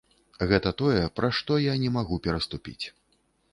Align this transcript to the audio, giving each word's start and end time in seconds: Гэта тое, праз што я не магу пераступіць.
Гэта 0.51 0.71
тое, 0.79 1.03
праз 1.17 1.35
што 1.41 1.59
я 1.65 1.77
не 1.85 1.93
магу 2.01 2.21
пераступіць. 2.25 2.85